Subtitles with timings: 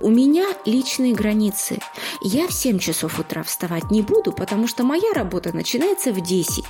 [0.00, 1.78] У меня личные границы.
[2.20, 6.64] Я в 7 часов утра вставать не буду, потому что моя работа начинается в 10.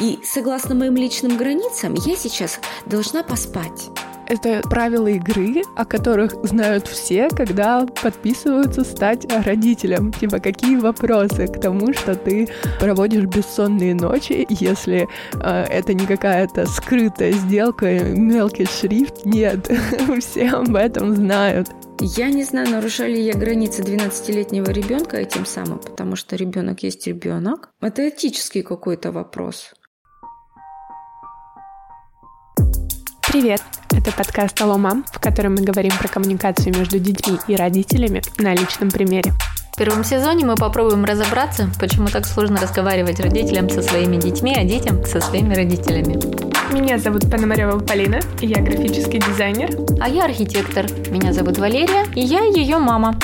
[0.00, 3.90] И согласно моим личным границам, я сейчас должна поспать.
[4.28, 10.12] Это правила игры, о которых знают все, когда подписываются стать родителем.
[10.12, 12.48] Типа, какие вопросы к тому, что ты
[12.80, 19.24] проводишь бессонные ночи, если э, это не какая-то скрытая сделка, мелкий шрифт.
[19.24, 19.70] Нет,
[20.20, 21.68] все об этом знают.
[22.00, 27.06] Я не знаю, нарушали ли я границы 12-летнего ребенка этим самым, потому что ребенок есть
[27.06, 27.70] ребенок.
[27.80, 29.72] Это этический какой-то вопрос.
[33.26, 33.62] Привет!
[33.92, 38.54] Это подкаст «Алло, мам», в котором мы говорим про коммуникацию между детьми и родителями на
[38.54, 39.32] личном примере.
[39.72, 44.64] В первом сезоне мы попробуем разобраться, почему так сложно разговаривать родителям со своими детьми, а
[44.64, 46.45] детям со своими родителями.
[46.72, 49.70] Меня зовут Пономарева Полина, и я графический дизайнер.
[50.00, 50.84] А я архитектор.
[51.10, 53.16] Меня зовут Валерия, и я ее мама.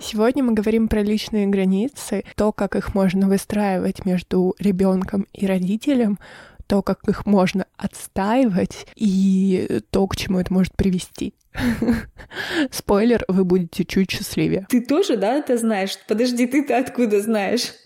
[0.00, 6.18] Сегодня мы говорим про личные границы, то, как их можно выстраивать между ребенком и родителем,
[6.66, 11.34] то, как их можно отстаивать и то, к чему это может привести.
[12.70, 14.66] Спойлер, вы будете чуть счастливее.
[14.68, 15.96] Ты тоже, да, это знаешь?
[16.08, 17.72] Подожди, ты-то откуда знаешь?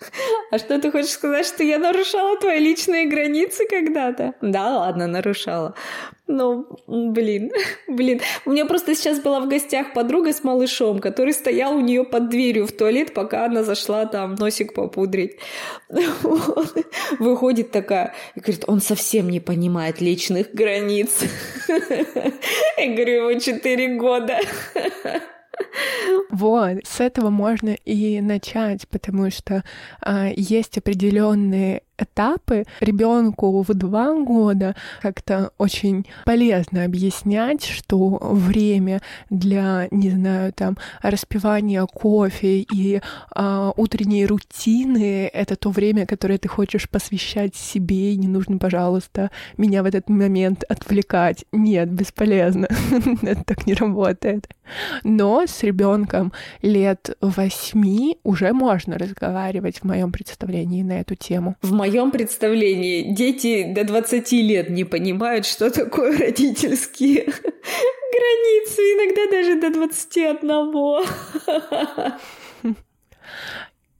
[0.50, 4.32] А что ты хочешь сказать, что я нарушала твои личные границы когда-то?
[4.40, 5.74] Да, ладно, нарушала.
[6.28, 7.50] Ну, блин,
[7.88, 8.20] блин.
[8.44, 12.28] У меня просто сейчас была в гостях подруга с малышом, который стоял у нее под
[12.28, 15.38] дверью в туалет, пока она зашла там носик попудрить.
[17.18, 21.18] Выходит такая и говорит, он совсем не понимает личных границ.
[21.68, 24.38] Я говорю, ему 4 года.
[26.30, 29.64] Вот, с этого можно и начать, потому что
[30.00, 39.88] а, есть определенные этапы ребенку в два года как-то очень полезно объяснять, что время для,
[39.90, 43.00] не знаю, там, распивания кофе и
[43.34, 49.30] а, утренней рутины— это то время, которое ты хочешь посвящать себе, и не нужно, пожалуйста,
[49.56, 51.44] меня в этот момент отвлекать.
[51.52, 52.68] Нет, бесполезно.
[53.22, 54.48] это так не работает.
[55.02, 56.32] Но с ребенком
[56.62, 61.56] лет восьми уже можно разговаривать в моем представлении на эту тему.
[61.62, 67.24] В моем моем представлении дети до 20 лет не понимают, что такое родительские
[68.12, 71.06] границы, иногда даже до 21.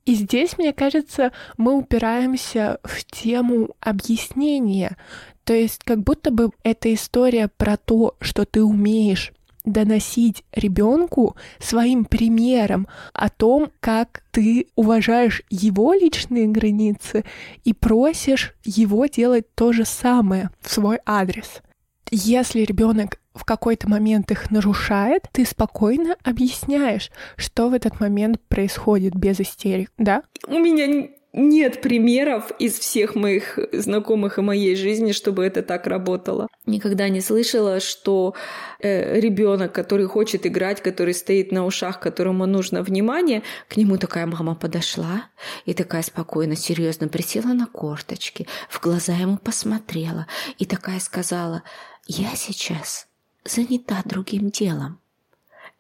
[0.05, 4.97] И здесь, мне кажется, мы упираемся в тему объяснения.
[5.45, 9.33] То есть как будто бы эта история про то, что ты умеешь
[9.65, 17.25] доносить ребенку своим примером о том, как ты уважаешь его личные границы
[17.65, 21.63] и просишь его делать то же самое в свой адрес.
[22.11, 29.15] Если ребенок в какой-то момент их нарушает, ты спокойно объясняешь, что в этот момент происходит
[29.15, 30.23] без истерик, да?
[30.47, 36.49] У меня нет примеров из всех моих знакомых и моей жизни, чтобы это так работало.
[36.67, 38.35] Никогда не слышала, что
[38.81, 44.27] э, ребенок, который хочет играть, который стоит на ушах, которому нужно внимание, к нему такая
[44.27, 45.27] мама подошла
[45.67, 50.27] и такая спокойно, серьезно присела на корточки, в глаза ему посмотрела
[50.59, 51.63] и такая сказала:
[52.07, 53.07] "Я сейчас
[53.45, 55.01] занята другим делом".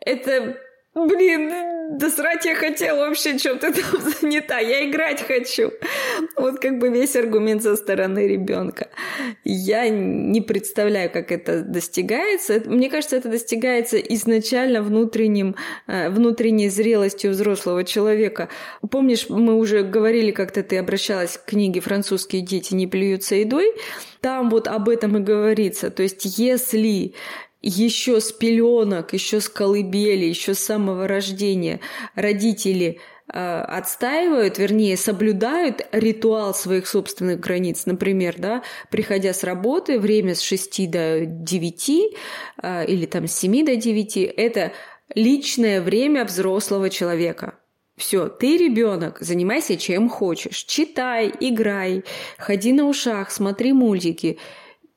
[0.00, 0.56] Это
[1.06, 1.53] Блин,
[1.91, 5.72] да срать я хотела вообще, чем ты там занята, я играть хочу.
[6.36, 8.88] Вот как бы весь аргумент со стороны ребенка.
[9.44, 12.62] Я не представляю, как это достигается.
[12.66, 15.56] Мне кажется, это достигается изначально внутренним,
[15.87, 18.48] э, внутренней зрелостью взрослого человека.
[18.91, 23.72] Помнишь, мы уже говорили, как-то ты обращалась к книге «Французские дети не плюются едой»,
[24.20, 25.91] там вот об этом и говорится.
[25.91, 27.14] То есть, если
[27.60, 31.80] еще с пеленок, еще с колыбели, еще с самого рождения
[32.14, 33.00] родители
[33.32, 37.86] э, отстаивают, вернее, соблюдают ритуал своих собственных границ.
[37.86, 41.90] Например, да, приходя с работы, время с 6 до 9
[42.62, 44.72] э, или там с 7 до 9– это
[45.14, 47.55] личное время взрослого человека.
[47.96, 50.58] Все, ты ребенок, занимайся чем хочешь.
[50.58, 52.05] Читай, играй,
[52.38, 54.38] ходи на ушах, смотри мультики–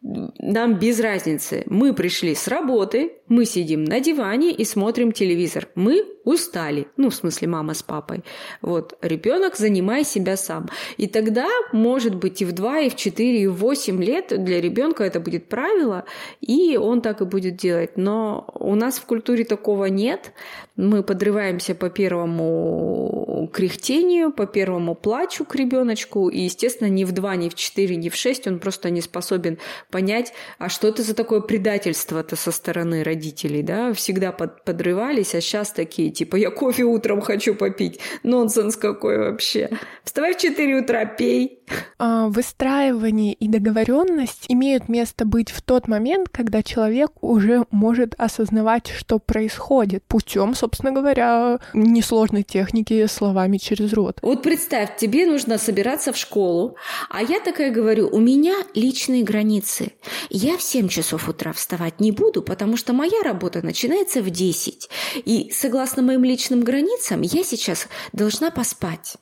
[0.03, 1.63] нам без разницы.
[1.68, 5.68] Мы пришли с работы, мы сидим на диване и смотрим телевизор.
[5.75, 6.88] Мы устали.
[6.98, 8.24] Ну, в смысле, мама с папой.
[8.62, 10.69] Вот, ребенок, занимай себя сам.
[10.98, 14.59] И тогда, может быть, и в 2, и в 4, и в 8 лет для
[14.59, 16.06] ребенка это будет правило,
[16.42, 17.95] и он так и будет делать.
[17.95, 20.33] Но у нас в культуре такого нет.
[20.75, 27.36] Мы подрываемся по первому кряхтению, по первому плачу к ребеночку, и, естественно, ни в два,
[27.36, 29.57] ни в четыре, ни в шесть он просто не способен
[29.89, 35.42] понять, а что это за такое предательство-то со стороны родителей, да, всегда под, подрывались, а
[35.42, 39.69] сейчас такие, типа, я кофе утром хочу попить, нонсенс какой вообще,
[40.03, 41.61] вставай в четыре утра, пей.
[41.98, 48.88] А, выстраивание и договоренность имеют место быть в тот момент, когда человек уже может осознавать,
[48.88, 54.20] что происходит, путем, собственно говоря, несложной техники словами через рот.
[54.22, 56.76] Вот представь, тебе нужно собираться в школу,
[57.10, 59.92] а я такая говорю, у меня личные границы.
[60.30, 64.90] Я в 7 часов утра вставать не буду, потому что моя работа начинается в 10.
[65.26, 69.16] И согласно моим личным границам, я сейчас должна поспать.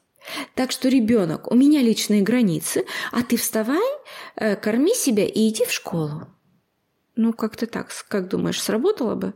[0.55, 3.89] Так что, ребенок, у меня личные границы, а ты вставай,
[4.35, 6.27] э, корми себя и иди в школу.
[7.15, 7.89] Ну, как-то так.
[8.07, 9.33] Как думаешь, сработало бы?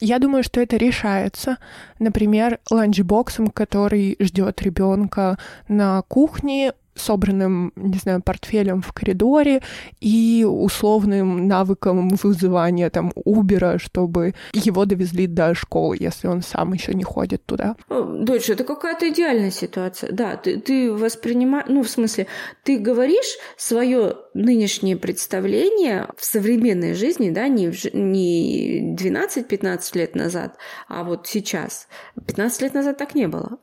[0.00, 1.58] Я думаю, что это решается.
[1.98, 5.38] Например, ланчбоксом, который ждет ребенка
[5.68, 9.62] на кухне, собранным, не знаю, портфелем в коридоре
[10.00, 16.94] и условным навыком вызывания там Убера, чтобы его довезли до школы, если он сам еще
[16.94, 17.76] не ходит туда.
[17.88, 20.12] Дочь, это какая-то идеальная ситуация.
[20.12, 22.26] Да, ты, ты воспринимаешь, ну, в смысле,
[22.64, 30.56] ты говоришь свое нынешнее представление в современной жизни, да, не, в, не 12-15 лет назад,
[30.88, 31.88] а вот сейчас.
[32.26, 33.58] 15 лет назад так не было.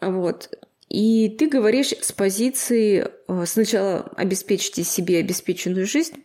[0.00, 0.50] Вот.
[0.90, 6.24] И ты говоришь с позиции э, сначала обеспечьте себе обеспеченную жизнь,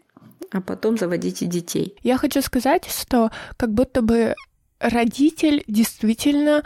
[0.51, 1.95] а потом заводите детей.
[2.01, 4.33] Я хочу сказать, что как будто бы
[4.79, 6.63] родитель действительно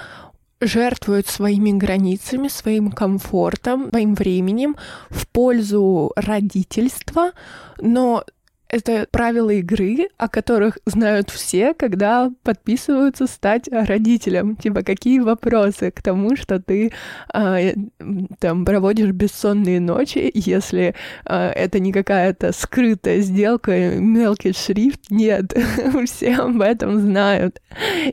[0.61, 4.77] жертвует своими границами, своим комфортом, своим временем
[5.09, 7.33] в пользу родительства,
[7.79, 8.23] но
[8.69, 14.55] это правила игры, о которых знают все, когда подписываются стать родителем.
[14.55, 16.91] Типа, какие вопросы к тому, что ты
[17.33, 17.73] э,
[18.39, 20.93] там проводишь бессонные ночи, если
[21.25, 25.09] э, это не какая-то скрытая сделка, мелкий шрифт.
[25.09, 25.53] Нет,
[26.05, 27.61] все об этом знают.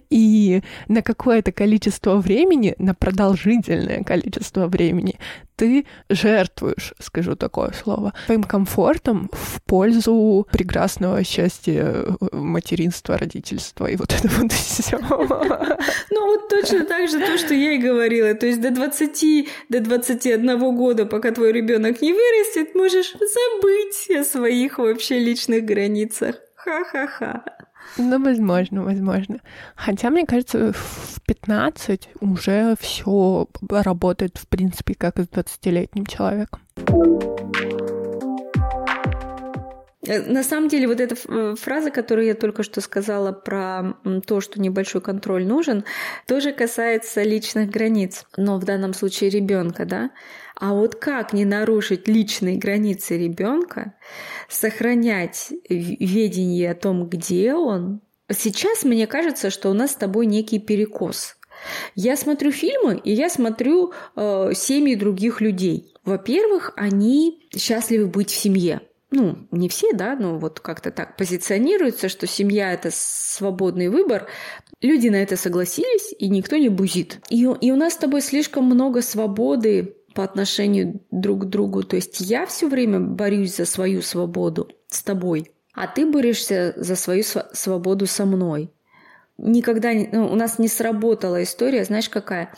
[0.09, 5.17] И на какое-то количество времени, на продолжительное количество времени,
[5.57, 13.97] ты жертвуешь, скажу такое слово, своим комфортом в пользу прекрасного счастья э, материнства, родительства и
[13.97, 14.99] вот это вот все.
[14.99, 18.35] Ну вот точно так же то, что я и говорила.
[18.35, 24.25] То есть до 20, до 21 года, пока твой ребенок не вырастет, можешь забыть о
[24.25, 26.37] своих вообще личных границах.
[26.55, 27.45] Ха-ха-ха.
[27.97, 29.41] Ну, возможно, возможно.
[29.75, 36.61] Хотя, мне кажется, в 15 уже все работает, в принципе, как и с 20-летним человеком.
[40.07, 43.95] Э, на самом деле, вот эта э, фраза, которую я только что сказала про
[44.27, 45.85] то, что небольшой контроль нужен,
[46.27, 50.11] тоже касается личных границ, но в данном случае ребенка, да.
[50.59, 53.95] А вот как не нарушить личные границы ребенка,
[54.49, 58.01] сохранять ведение о том, где он?
[58.31, 61.37] Сейчас мне кажется, что у нас с тобой некий перекос.
[61.95, 65.95] Я смотрю фильмы, и я смотрю э, семьи других людей.
[66.05, 68.81] Во-первых, они счастливы быть в семье
[69.11, 74.27] ну, не все, да, но вот как-то так позиционируется, что семья– это свободный выбор.
[74.83, 77.21] Люди на это согласились, и никто не бузит.
[77.31, 81.83] И, и у нас с тобой слишком много свободы по отношению друг к другу.
[81.83, 86.97] То есть я все время борюсь за свою свободу с тобой, а ты борешься за
[86.97, 88.73] свою свободу со мной.
[89.37, 92.55] Никогда не, ну, у нас не сработала история, знаешь какая?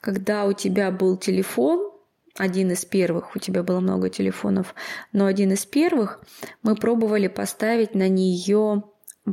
[0.00, 1.90] Когда у тебя был телефон,
[2.36, 4.76] один из первых, у тебя было много телефонов,
[5.12, 6.20] но один из первых,
[6.62, 8.84] мы пробовали поставить на нее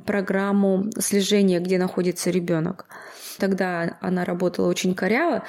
[0.08, 2.88] программу слежения, где находится ребенок.
[3.38, 5.44] Тогда она работала очень коряво,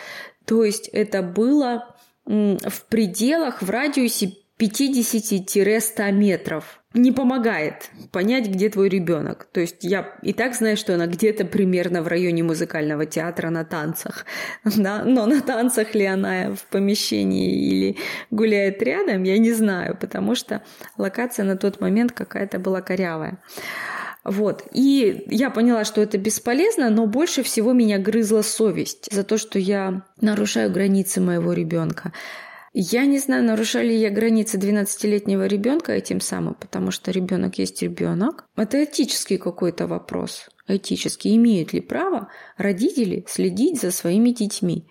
[0.45, 1.95] то есть это было
[2.29, 6.81] в пределах, в радиусе 50-100 метров.
[6.93, 9.47] Не помогает понять, где твой ребенок.
[9.53, 13.65] То есть я и так знаю, что она где-то примерно в районе музыкального театра на
[13.65, 14.27] танцах.
[14.65, 15.05] Да?
[15.05, 17.97] Но на танцах ли она в помещении или
[18.31, 20.63] гуляет рядом, я не знаю, потому что
[20.97, 23.39] локация на тот момент какая-то была корявая.
[24.25, 24.65] Вот.
[24.73, 29.59] И я поняла, что это бесполезно, но больше всего меня грызла совесть за то, что
[29.59, 32.13] я нарушаю границы моего ребенка.
[32.75, 37.83] Я не знаю, нарушали ли я границы 12-летнего ребенка этим самым, потому что ребенок есть
[37.83, 38.45] ребенок.
[38.57, 40.49] Это этический какой-то вопрос.
[40.67, 41.35] Этический.
[41.35, 44.87] Имеют ли право родители следить за своими детьми?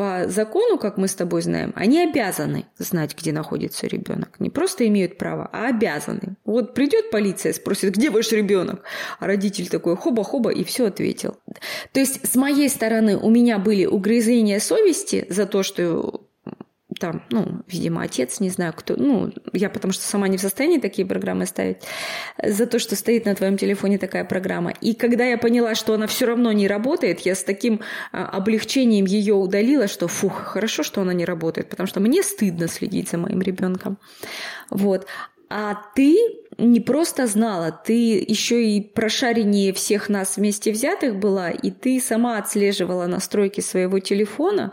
[0.00, 4.40] По закону, как мы с тобой знаем, они обязаны знать, где находится ребенок.
[4.40, 6.36] Не просто имеют право, а обязаны.
[6.46, 8.82] Вот придет полиция, спросит, где ваш ребенок?
[9.18, 11.36] А родитель такой хоба-хоба и все ответил.
[11.92, 16.29] То есть с моей стороны у меня были угрызения совести за то, что
[16.98, 20.78] там, ну, видимо, отец, не знаю, кто, ну, я потому что сама не в состоянии
[20.78, 21.78] такие программы ставить,
[22.42, 24.70] за то, что стоит на твоем телефоне такая программа.
[24.80, 27.80] И когда я поняла, что она все равно не работает, я с таким
[28.12, 32.68] а, облегчением ее удалила, что, фух, хорошо, что она не работает, потому что мне стыдно
[32.68, 33.98] следить за моим ребенком.
[34.70, 35.06] Вот.
[35.52, 36.16] А ты
[36.58, 42.38] не просто знала, ты еще и прошареннее всех нас вместе взятых была, и ты сама
[42.38, 44.72] отслеживала настройки своего телефона,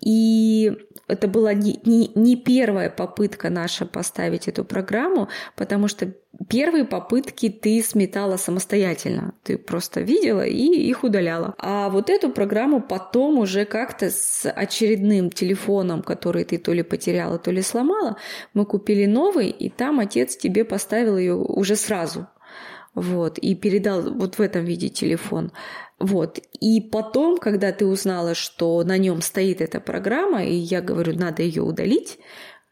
[0.00, 0.72] и
[1.08, 6.12] это была не, не, не первая попытка наша поставить эту программу, потому что
[6.48, 9.34] первые попытки ты сметала самостоятельно.
[9.42, 11.54] Ты просто видела и их удаляла.
[11.58, 17.38] А вот эту программу потом уже как-то с очередным телефоном, который ты то ли потеряла,
[17.38, 18.16] то ли сломала,
[18.54, 22.28] мы купили новый, и там отец тебе поставил ее уже сразу.
[22.94, 25.52] Вот, и передал вот в этом виде телефон.
[26.00, 26.38] Вот.
[26.60, 31.42] И потом, когда ты узнала, что на нем стоит эта программа, и я говорю, надо
[31.42, 32.18] ее удалить,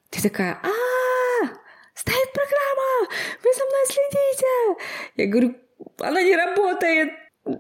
[0.08, 1.46] ты такая, а,
[1.94, 3.12] стоит программа,
[3.44, 4.84] вы за мной следите.
[5.16, 5.56] Я говорю,
[5.98, 7.10] она не работает,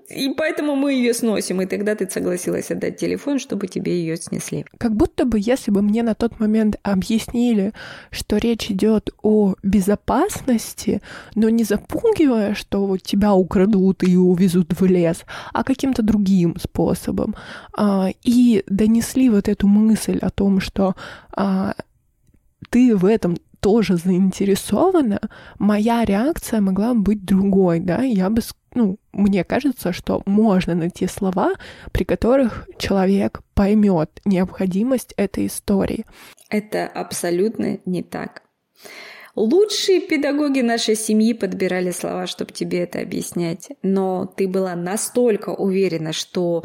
[0.08, 1.60] и поэтому мы ее сносим.
[1.62, 4.64] И тогда ты согласилась отдать телефон, чтобы тебе ее снесли.
[4.78, 7.72] Как будто бы, если бы мне на тот момент объяснили,
[8.10, 11.00] что речь идет о безопасности,
[11.34, 17.34] но не запугивая, что вот тебя украдут и увезут в лес, а каким-то другим способом,
[17.76, 20.94] а, и донесли вот эту мысль о том, что
[21.32, 21.74] а,
[22.70, 25.20] ты в этом тоже заинтересована,
[25.58, 28.42] моя реакция могла быть другой, да, я бы
[28.74, 31.54] ну, мне кажется, что можно найти слова,
[31.90, 36.04] при которых человек поймет необходимость этой истории.
[36.50, 38.42] Это абсолютно не так.
[39.34, 43.70] Лучшие педагоги нашей семьи подбирали слова, чтобы тебе это объяснять.
[43.82, 46.64] Но ты была настолько уверена, что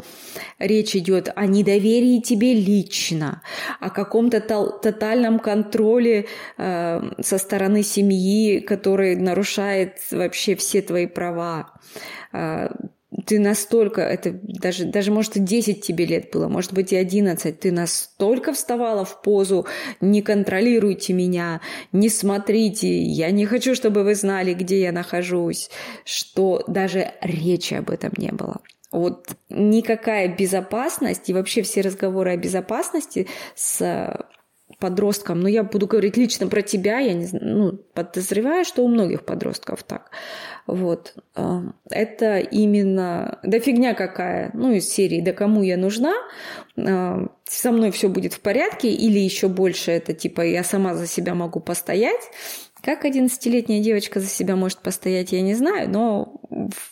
[0.58, 3.42] речь идет о недоверии тебе лично,
[3.80, 11.72] о каком-то тотальном контроле э, со стороны семьи, который нарушает вообще все твои права
[12.32, 12.68] э,
[13.26, 17.58] ты настолько, это даже, даже может и 10 тебе лет было, может быть и 11,
[17.58, 19.66] ты настолько вставала в позу
[20.00, 21.60] «не контролируйте меня,
[21.92, 25.70] не смотрите, я не хочу, чтобы вы знали, где я нахожусь»,
[26.04, 28.60] что даже речи об этом не было.
[28.90, 34.26] Вот никакая безопасность и вообще все разговоры о безопасности с
[34.78, 39.24] подросткам, но я буду говорить лично про тебя, я не ну, подозреваю, что у многих
[39.24, 40.10] подростков так.
[40.66, 41.14] Вот.
[41.90, 46.14] Это именно, да фигня какая, ну, из серии «Да кому я нужна?»,
[46.76, 51.34] со мной все будет в порядке, или еще больше это типа «Я сама за себя
[51.34, 52.30] могу постоять»,
[52.82, 56.40] как 11-летняя девочка за себя может постоять, я не знаю, но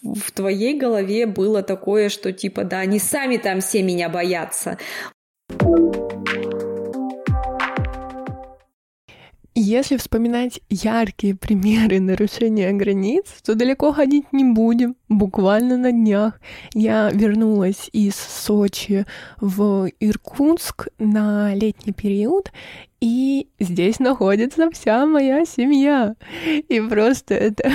[0.03, 4.79] в твоей голове было такое, что типа, да, они сами там все меня боятся.
[9.65, 14.97] Если вспоминать яркие примеры нарушения границ, то далеко ходить не будем.
[15.09, 16.41] Буквально на днях
[16.75, 19.07] я вернулась из Сочи
[19.41, 22.51] в Иркутск на летний период,
[23.01, 26.17] и здесь находится вся моя семья.
[26.45, 27.71] И просто это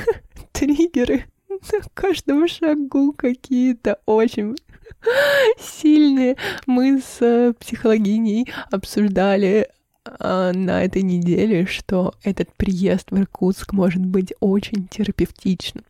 [0.52, 4.54] триггеры на каждом шагу какие-то очень
[5.58, 6.36] сильные.
[6.66, 9.68] Мы с психологиней обсуждали
[10.04, 15.84] на этой неделе, что этот приезд в Иркутск может быть очень терапевтичным.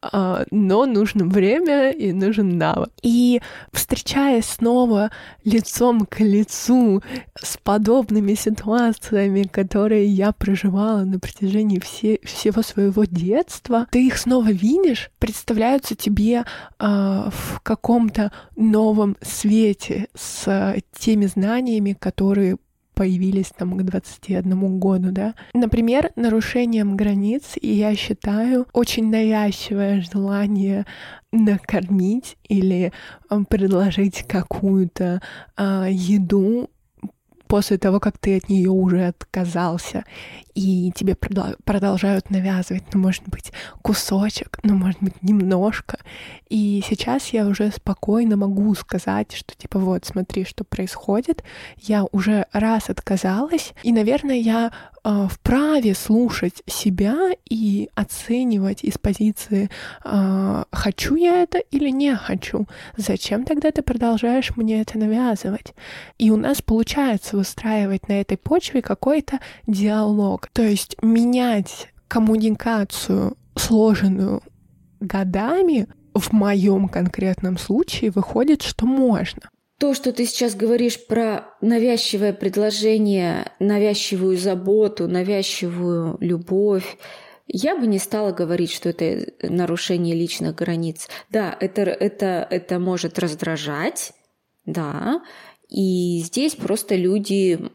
[0.00, 2.90] А, но нужно время и нужен навык.
[3.02, 5.10] И встречаясь снова
[5.44, 7.02] лицом к лицу
[7.38, 14.50] с подобными ситуациями, которые я проживала на протяжении все, всего своего детства, ты их снова
[14.50, 16.44] видишь, представляются тебе э,
[16.78, 22.56] в каком-то новом свете с теми знаниями, которые
[22.94, 25.34] появились там к 21 году, да.
[25.52, 30.86] Например, нарушением границ, и я считаю, очень навязчивое желание
[31.32, 32.92] накормить или
[33.48, 35.20] предложить какую-то
[35.56, 36.70] а, еду
[37.46, 40.04] после того, как ты от нее уже отказался,
[40.54, 45.98] и тебе продолжают навязывать, ну, может быть, кусочек, ну, может быть, немножко.
[46.48, 51.42] И сейчас я уже спокойно могу сказать, что, типа, вот, смотри, что происходит.
[51.78, 54.72] Я уже раз отказалась, и, наверное, я
[55.04, 59.70] вправе слушать себя и оценивать из позиции
[60.04, 62.66] э, «хочу я это или не хочу?».
[62.96, 65.74] Зачем тогда ты продолжаешь мне это навязывать?
[66.18, 70.48] И у нас получается выстраивать на этой почве какой-то диалог.
[70.52, 74.42] То есть менять коммуникацию, сложенную
[75.00, 79.50] годами, в моем конкретном случае выходит, что можно.
[79.84, 86.96] То, что ты сейчас говоришь про навязчивое предложение, навязчивую заботу, навязчивую любовь,
[87.46, 91.10] я бы не стала говорить, что это нарушение личных границ.
[91.28, 94.14] Да, это, это, это может раздражать,
[94.64, 95.22] да,
[95.68, 97.70] и здесь просто люди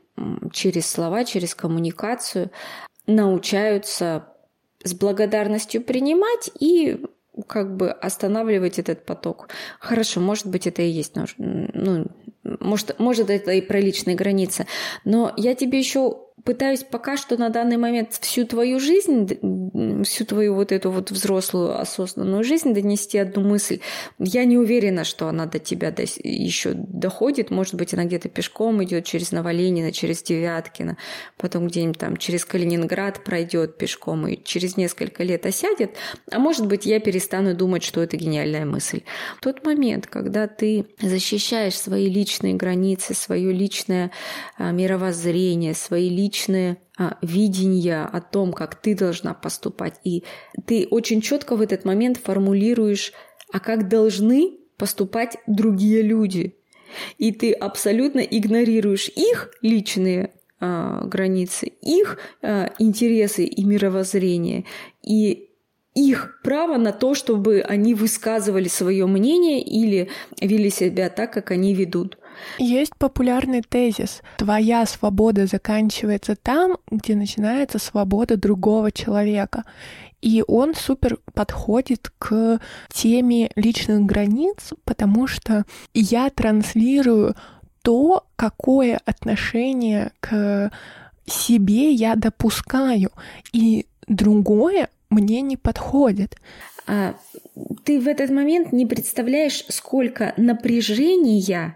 [0.51, 2.50] через слова, через коммуникацию
[3.06, 4.34] научаются
[4.84, 7.06] с благодарностью принимать и
[7.48, 9.50] как бы останавливать этот поток.
[9.79, 12.08] Хорошо, может быть, это и есть, ну,
[12.43, 14.65] может, может это и про личные границы,
[15.05, 16.17] но я тебе еще
[16.50, 19.29] пытаюсь пока что на данный момент всю твою жизнь,
[20.03, 23.82] всю твою вот эту вот взрослую осознанную жизнь донести одну мысль.
[24.18, 27.51] Я не уверена, что она до тебя до, еще доходит.
[27.51, 30.98] Может быть, она где-то пешком идет через Новоленина, через Девяткина,
[31.38, 35.91] потом где-нибудь там через Калининград пройдет пешком и через несколько лет осядет.
[36.32, 39.01] А может быть, я перестану думать, что это гениальная мысль.
[39.39, 44.10] Тот момент, когда ты защищаешь свои личные границы, свое личное
[44.58, 50.00] а, мировоззрение, свои личные личное а, видение о том, как ты должна поступать.
[50.03, 50.24] И
[50.65, 53.12] ты очень четко в этот момент формулируешь,
[53.51, 56.55] а как должны поступать другие люди.
[57.17, 64.65] И ты абсолютно игнорируешь их личные а, границы, их а, интересы и мировоззрение,
[65.03, 65.50] и
[65.96, 71.74] их право на то, чтобы они высказывали свое мнение или вели себя так, как они
[71.74, 72.17] ведут.
[72.58, 74.22] Есть популярный тезис.
[74.38, 79.63] Твоя свобода заканчивается там, где начинается свобода другого человека.
[80.22, 82.60] И он супер подходит к
[82.91, 87.36] теме личных границ, потому что я транслирую
[87.81, 90.72] то, какое отношение к
[91.25, 93.12] себе я допускаю,
[93.53, 96.36] и другое мне не подходит.
[96.88, 97.13] А,
[97.84, 101.75] ты в этот момент не представляешь, сколько напряжения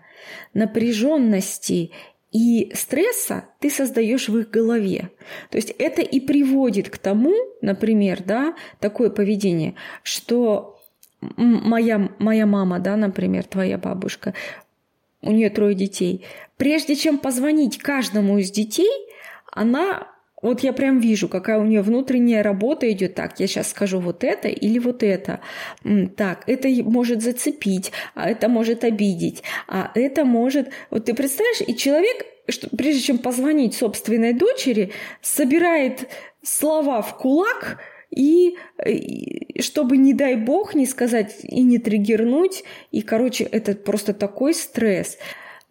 [0.54, 1.92] напряженности
[2.32, 5.12] и стресса ты создаешь в их голове.
[5.50, 10.80] То есть это и приводит к тому, например, да, такое поведение, что
[11.38, 14.34] моя, моя мама, да, например, твоя бабушка,
[15.22, 16.26] у нее трое детей,
[16.58, 18.92] прежде чем позвонить каждому из детей,
[19.52, 20.08] она
[20.44, 23.16] вот я прям вижу, какая у нее внутренняя работа идет.
[23.16, 25.40] Так, я сейчас скажу вот это или вот это.
[26.16, 30.70] Так, это может зацепить, а это может обидеть, а это может...
[30.90, 36.10] Вот ты представляешь, и человек, что, прежде чем позвонить собственной дочери, собирает
[36.44, 37.80] слова в кулак,
[38.10, 42.64] и, и чтобы, не дай бог, не сказать и не триггернуть.
[42.92, 45.18] И, короче, это просто такой стресс.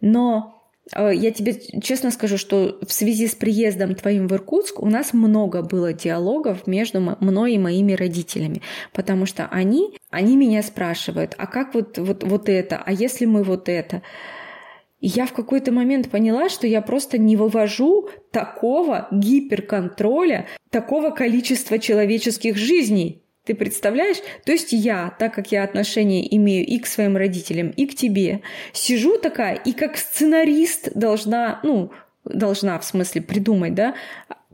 [0.01, 5.13] Но я тебе честно скажу, что в связи с приездом твоим в Иркутск у нас
[5.13, 11.47] много было диалогов между мной и моими родителями, потому что они, они меня спрашивают, а
[11.47, 14.01] как вот, вот, вот это, а если мы вот это?
[14.99, 21.79] И я в какой-то момент поняла, что я просто не вывожу такого гиперконтроля, такого количества
[21.79, 24.17] человеческих жизней ты представляешь?
[24.45, 28.41] То есть я, так как я отношения имею и к своим родителям, и к тебе,
[28.71, 31.91] сижу такая и как сценарист должна, ну,
[32.25, 33.95] должна в смысле придумать, да,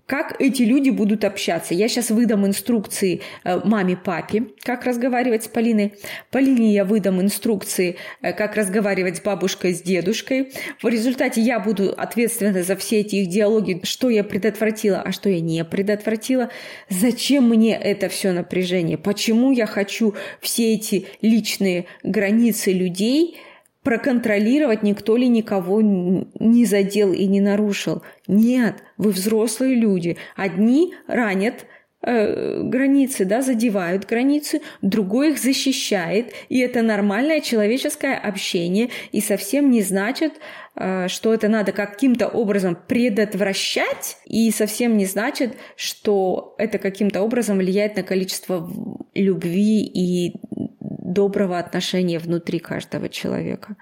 [0.10, 1.76] как эти люди будут общаться.
[1.76, 5.93] Я сейчас выдам инструкции э, маме, папе, как разговаривать с Полиной.
[6.32, 10.52] Полине я выдам инструкции, э, как разговаривать с бабушкой, с дедушкой.
[10.82, 15.30] В результате я буду ответственна за все эти их диалоги, что я предотвратила, а что
[15.30, 16.50] я не предотвратила.
[16.89, 18.98] Зачем мне это все напряжение?
[18.98, 23.38] Почему я хочу все эти личные границы людей–
[23.89, 28.04] проконтролировать, никто ли никого не задел и не нарушил.
[28.28, 30.15] Нет, вы взрослые люди.
[30.36, 31.65] Одни ранят
[32.04, 39.71] э, границы, да, задевают границы, другой их защищает, и это нормальное человеческое общение, и совсем
[39.71, 40.34] не значит,
[40.75, 47.58] э, что это надо каким-то образом предотвращать, и совсем не значит, что это каким-то образом
[47.58, 48.69] влияет на количество
[49.15, 50.36] любви и
[51.10, 53.76] доброго отношения внутри каждого человека.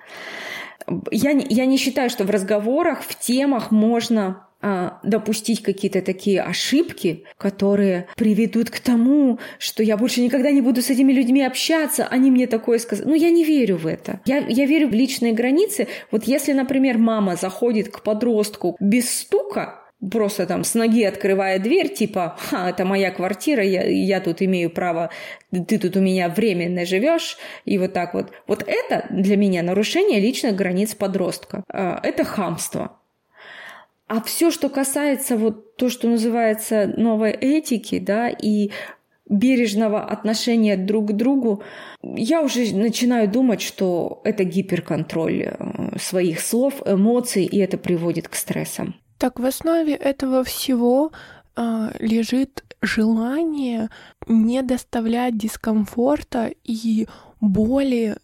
[1.12, 7.26] Я, я не считаю, что в разговорах, в темах можно а, допустить какие-то такие ошибки,
[7.38, 12.32] которые приведут к тому, что я больше никогда не буду с этими людьми общаться, они
[12.32, 13.08] мне такое сказали.
[13.08, 14.20] Ну, я не верю в это.
[14.26, 15.88] Я, я верю в личные границы.
[16.10, 21.94] Вот если, например, мама заходит к подростку без стука, просто там с ноги открывая дверь,
[21.94, 25.10] типа, Ха, это моя квартира, я, я тут имею право,
[25.52, 28.32] ты тут у меня временно живешь, и вот так вот.
[28.48, 31.64] Вот это для меня нарушение личных границ подростка.
[31.70, 33.00] А, это хамство.
[34.08, 38.72] А все, что касается вот то, что называется новой этики, да, и
[39.30, 41.62] бережного отношения друг к другу,
[42.02, 48.36] я уже начинаю думать, что это гиперконтроль э, своих слов, эмоций, и это приводит к
[48.36, 48.96] стрессам.
[49.18, 51.12] Так в основе этого всего
[51.56, 53.90] э, лежит желание
[54.28, 57.08] не доставлять дискомфорта и
[57.42, 58.18] боли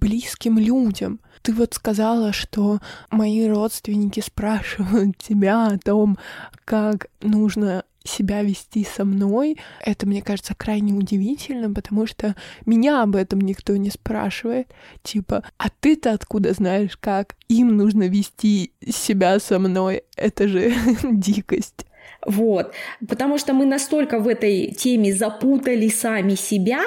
[0.00, 1.20] близким людям.
[1.42, 6.18] Ты вот сказала, что мои родственники спрашивают тебя о том,
[6.64, 13.16] как нужно себя вести со мной, это, мне кажется, крайне удивительно, потому что меня об
[13.16, 14.72] этом никто не спрашивает.
[15.02, 20.04] Типа, а ты-то откуда знаешь, как им нужно вести себя со мной?
[20.16, 21.86] Это же дикость.
[22.26, 22.72] Вот.
[23.06, 26.80] Потому что мы настолько в этой теме запутали сами себя,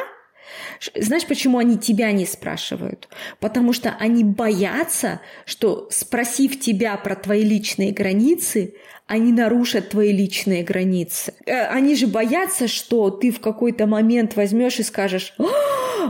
[0.96, 3.08] знаешь, почему они тебя не спрашивают?
[3.40, 8.76] Потому что они боятся, что спросив тебя про твои личные границы,
[9.12, 11.34] они нарушат твои личные границы.
[11.46, 15.34] Э, они же боятся, что ты в какой-то момент возьмешь и скажешь,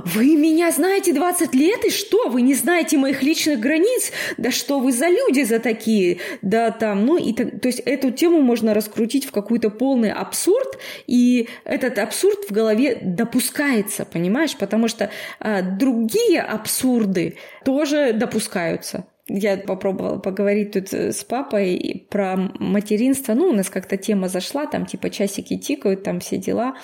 [0.05, 4.11] вы меня знаете 20 лет, и что, вы не знаете моих личных границ?
[4.37, 6.19] Да что вы за люди за такие?
[6.43, 11.49] Да там, ну, и, то есть эту тему можно раскрутить в какой-то полный абсурд, и
[11.63, 14.55] этот абсурд в голове допускается, понимаешь?
[14.55, 15.09] Потому что
[15.39, 23.33] а, другие абсурды тоже допускаются я попробовала поговорить тут э, с папой про материнство.
[23.33, 26.75] Ну, у нас как-то тема зашла, там типа часики тикают, там все дела.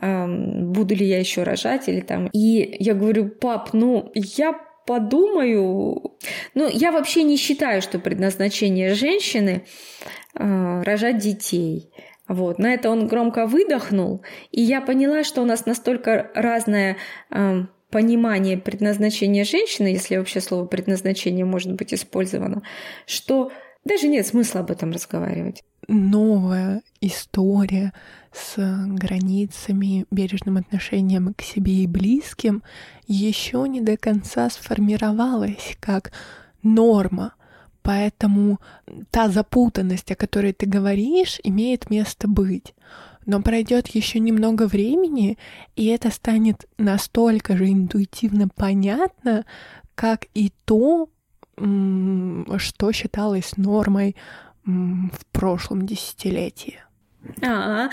[0.00, 2.28] Буду ли я еще рожать или там.
[2.32, 4.54] И я говорю, пап, ну, я
[4.88, 6.16] подумаю.
[6.54, 9.64] Ну, я вообще не считаю, что предназначение женщины
[10.34, 11.90] э, рожать детей.
[12.26, 12.58] Вот.
[12.58, 16.96] На это он громко выдохнул, и я поняла, что у нас настолько разная
[17.90, 22.62] понимание предназначения женщины, если вообще слово предназначение может быть использовано,
[23.06, 23.50] что
[23.84, 25.62] даже нет смысла об этом разговаривать.
[25.88, 27.94] Новая история
[28.32, 32.62] с границами, бережным отношением к себе и близким
[33.06, 36.12] еще не до конца сформировалась как
[36.62, 37.32] норма.
[37.82, 38.60] Поэтому
[39.10, 42.74] та запутанность, о которой ты говоришь, имеет место быть
[43.28, 45.36] но пройдет еще немного времени,
[45.76, 49.44] и это станет настолько же интуитивно понятно,
[49.94, 51.10] как и то,
[51.56, 54.16] что считалось нормой
[54.64, 56.80] в прошлом десятилетии.
[57.42, 57.90] А,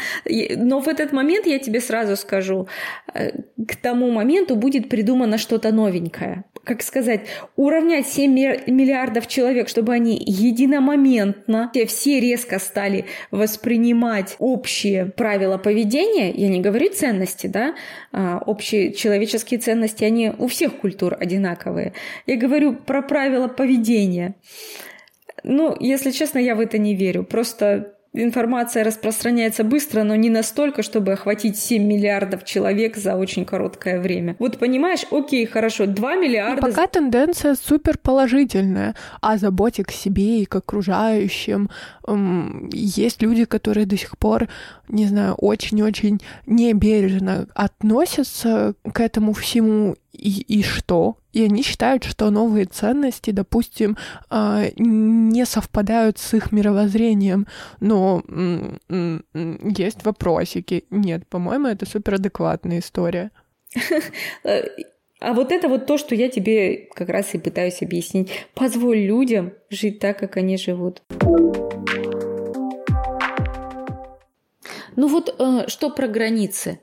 [0.55, 2.69] но в этот момент я тебе сразу скажу,
[3.13, 3.31] э,
[3.67, 6.45] к тому моменту будет придумано что-то новенькое.
[6.65, 15.59] Как сказать, уравнять 7 миллиардов человек, чтобы они единомоментно все резко стали воспринимать общие правила
[15.59, 17.75] поведения, я не говорю ценности, да,
[18.11, 21.93] а общие человеческие ценности, они у всех культур одинаковые.
[22.25, 24.33] Я говорю про правила поведения.
[25.43, 27.23] Ну, если честно, я в это не верю.
[27.23, 33.99] Просто информация распространяется быстро, но не настолько, чтобы охватить 7 миллиардов человек за очень короткое
[33.99, 34.35] время.
[34.39, 36.61] Вот понимаешь, окей, хорошо, 2 миллиарда...
[36.61, 41.69] Но пока тенденция супер положительная, о заботе к себе и к окружающим.
[42.71, 44.47] Есть люди, которые до сих пор,
[44.87, 51.17] не знаю, очень-очень небережно относятся к этому всему и, и что?
[51.33, 53.97] И они считают, что новые ценности, допустим,
[54.29, 57.47] а, не совпадают с их мировоззрением.
[57.79, 58.23] Но
[58.89, 60.85] есть вопросики.
[60.89, 63.31] Нет, по-моему, это суперадекватная история.
[65.21, 68.29] А вот это вот то, что я тебе как раз и пытаюсь объяснить.
[68.53, 71.01] Позволь людям жить так, как они живут.
[74.95, 76.79] Ну вот э, что про границы.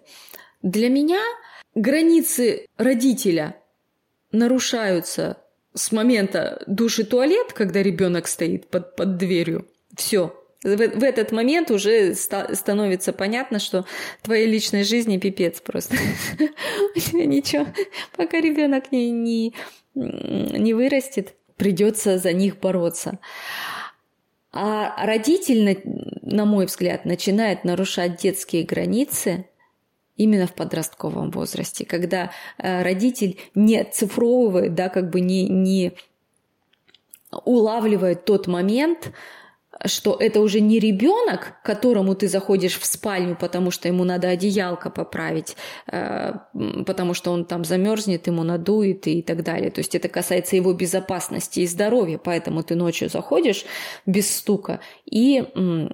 [0.62, 1.20] Для меня
[1.74, 3.56] границы родителя
[4.30, 5.38] нарушаются
[5.74, 9.66] с момента души туалет, когда ребенок стоит под, под дверью.
[9.96, 10.34] Все.
[10.62, 13.84] В, в этот момент уже ста- становится понятно, что
[14.22, 15.96] твоей личной жизни пипец просто.
[17.12, 17.66] Ничего,
[18.16, 19.54] пока ребенок не, не,
[19.94, 23.18] не вырастет, придется за них бороться.
[24.52, 25.80] А родитель,
[26.20, 29.46] на мой взгляд, начинает нарушать детские границы
[30.16, 35.92] именно в подростковом возрасте, когда э, родитель не оцифровывает, да, как бы не, не
[37.44, 39.12] улавливает тот момент,
[39.84, 44.90] что это уже не ребенок, которому ты заходишь в спальню, потому что ему надо одеялко
[44.90, 45.56] поправить,
[45.90, 46.34] э,
[46.86, 49.70] потому что он там замерзнет, ему надует и так далее.
[49.70, 53.64] То есть это касается его безопасности и здоровья, поэтому ты ночью заходишь
[54.06, 55.44] без стука и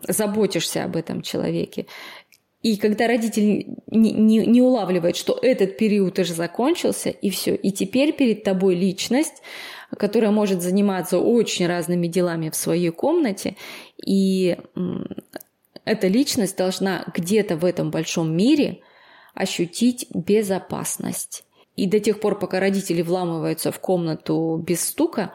[0.08, 1.86] заботишься об этом человеке.
[2.62, 7.70] И когда родитель не, не, не улавливает, что этот период уже закончился, и все, и
[7.70, 9.42] теперь перед тобой личность,
[9.96, 13.56] которая может заниматься очень разными делами в своей комнате,
[14.04, 14.56] и
[15.84, 18.80] эта личность должна где-то в этом большом мире
[19.34, 21.44] ощутить безопасность.
[21.76, 25.32] И до тех пор, пока родители вламываются в комнату без стука,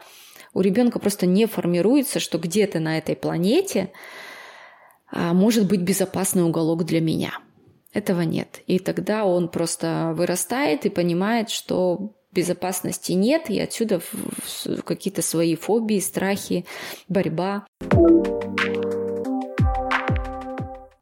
[0.52, 3.90] у ребенка просто не формируется, что где-то на этой планете
[5.14, 7.38] может быть безопасный уголок для меня.
[7.92, 8.60] Этого нет.
[8.66, 14.00] И тогда он просто вырастает и понимает, что безопасности нет, и отсюда
[14.84, 16.64] какие-то свои фобии, страхи,
[17.08, 17.64] борьба.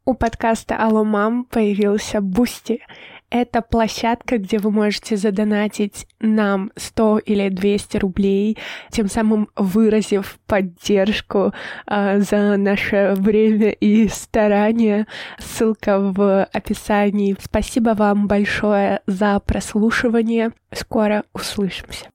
[0.05, 2.85] У подкаста «Алло, мам» появился Boosty.
[3.33, 8.59] Это площадка, где вы можете задонатить нам 100 или 200 рублей,
[8.91, 11.51] тем самым выразив поддержку
[11.87, 15.07] э, за наше время и старания.
[15.39, 17.35] Ссылка в описании.
[17.41, 20.51] Спасибо вам большое за прослушивание.
[20.71, 22.12] Скоро услышимся.